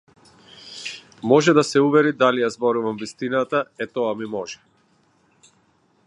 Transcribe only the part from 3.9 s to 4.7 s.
тоа ми може.